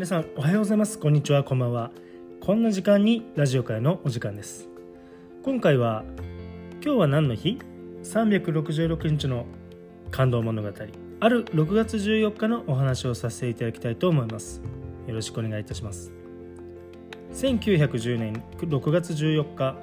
[0.00, 0.98] 皆さんおはようございます。
[0.98, 1.44] こんにちは。
[1.44, 1.90] こんばんは。
[2.40, 4.66] こんな時間にラジオ会のお時間です。
[5.44, 6.04] 今回は
[6.82, 7.58] 今日は何の日
[8.02, 9.44] ？366日の
[10.10, 10.68] 感動物語。
[11.20, 14.62] ある6月14日のお話をさせていただきたいと思います。
[15.06, 16.14] よろしくお願いいたします。
[17.34, 19.76] 1910年6月14日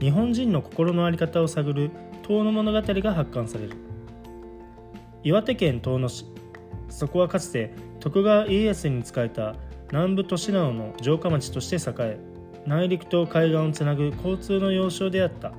[0.00, 1.90] 日本人の心の在り方を探る
[2.24, 3.76] 遠野物語が発刊される。
[5.24, 6.26] 岩手県遠野市。
[6.92, 9.56] そこはかつて徳川家康に仕えた
[9.90, 12.18] 南部利直の城下町として栄え
[12.66, 15.52] 内陸と海岸をつなぐ交通の要衝であった。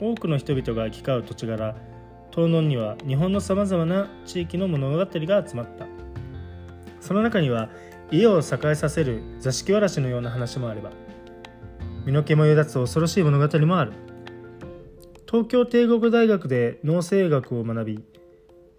[0.00, 1.76] 多くの人々が行き交う土地柄
[2.30, 5.08] 東野には日本のさまざまな地域の物語が
[5.46, 5.86] 集まった。
[7.00, 7.70] その中には
[8.10, 10.90] 家を栄えさせる座敷わらしのような話もあれば
[12.04, 13.92] 身の毛もよだつ恐ろしい物語もある。
[15.30, 18.04] 東京帝国大学で農政学を学び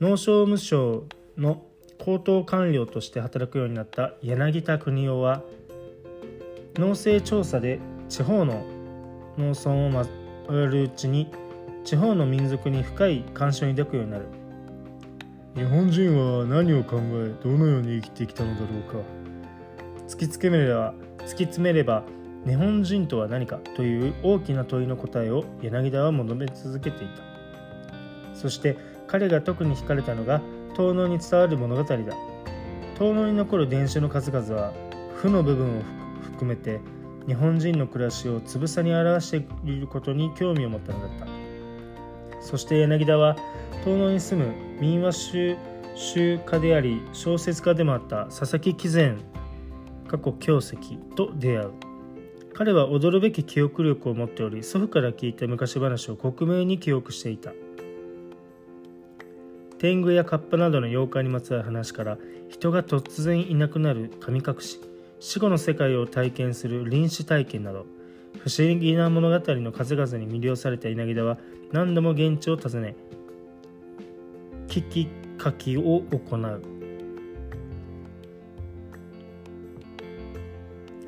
[0.02, 1.06] 農商務省
[1.42, 1.64] の
[1.98, 5.42] 高等官僚として働くようになった柳田邦夫は
[6.76, 8.64] 農政調査で地方の
[9.38, 10.06] 農村を
[10.48, 11.32] 回るうちに
[11.84, 14.26] 地方の民族に深い関心を抱くようになる。
[15.56, 19.00] 日本人は何を考えどのように生きてきたのだろうか。
[20.08, 22.04] 突きつければ突き詰めれば
[22.46, 27.24] 日本人とは何かという大きな問いの答えを柳田は求め続けていた。
[28.34, 30.42] そして彼が特に惹かれたのが
[30.76, 31.98] 遠野に伝わる物語だ。
[32.98, 34.74] 遠野に残る伝書の数々は
[35.16, 35.82] 負の部分を
[36.22, 36.80] 含めて
[37.28, 41.28] 日本人の暮らしをつぶさに表していることに興味を持ったのだった。
[42.42, 43.36] そして柳田は
[43.86, 45.58] 遠野に住む民話集
[45.96, 49.20] 集家であり小説家でもあった佐々木喜善
[50.08, 50.78] 過去京石
[51.16, 51.72] と出会う。
[52.54, 57.52] 彼は驚るべき記憶力を持っており祖父から聞いた昔話を克明に記憶していた。
[59.82, 64.80] 天狗やカッパなどの妖怪にまつわる話から人が突然いなくなる神隠し
[65.20, 67.88] 死後の世界を体験する臨死体験など
[68.44, 71.40] 不思議な物語の数々に魅了された稲木田は
[71.72, 72.96] 何度も現地を訪ね
[74.68, 75.08] 聞き
[75.44, 75.82] 書きを
[76.12, 76.62] 行う。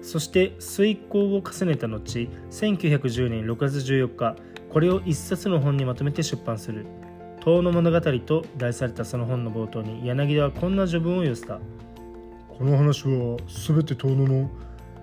[0.01, 4.35] そして遂行を重ねた後1910年6月14日
[4.69, 6.87] これを一冊の本にまとめて出版する
[7.45, 11.59] 「遠野物語と題されたその本の冒頭に柳田はこんな序文を寄せた。
[12.47, 13.37] この話は
[13.67, 14.49] 全て遠野の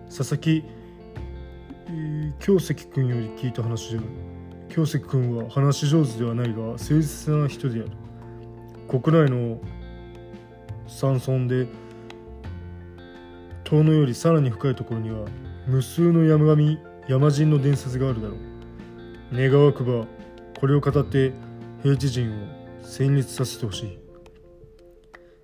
[0.06, 0.64] 佐々木、
[1.88, 4.06] えー、京石君より聞いた話である
[4.70, 7.90] 京石君は話し上手ではないが誠実な人である。
[8.88, 9.60] 国内の
[10.86, 11.68] 山村で
[13.64, 15.26] 遠野よりさらに深いところには
[15.66, 18.38] 無数の山神山人の伝説があるだろう。
[19.30, 20.06] 願わくば
[20.58, 21.34] これを語って
[21.82, 22.34] 平地人を
[22.82, 23.98] 戦慄させてほしい。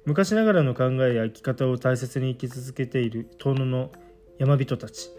[0.05, 3.91] 昔ながらの考えや生き方を大切に生き続けている遠野の
[4.39, 5.11] 山人たち。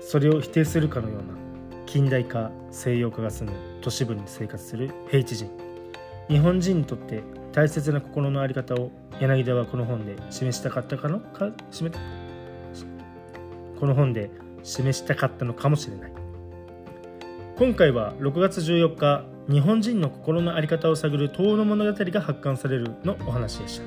[0.00, 1.34] それを否定するかのような
[1.86, 5.48] 近代化西洋化が進む都市部に生活する平地人。
[6.28, 8.90] 日本人にとって大切な心の在り方を
[9.20, 11.96] 柳田はこの本で示したかったかのか示
[13.78, 14.32] この本で
[14.64, 16.25] 示したかったのかもしれない。
[17.58, 23.84] 今回は6月14日日本人の心の在り方を探る遠野物語が発刊されるのお話でした。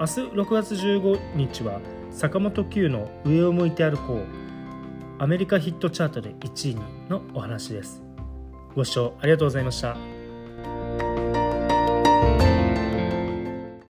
[0.00, 1.80] 明日6月15日は
[2.10, 4.22] 坂本九の上を向いて歩こう
[5.18, 8.02] アメリカヒットチャートで1位にのお話です。
[8.76, 10.17] ご視聴ありがとうございました。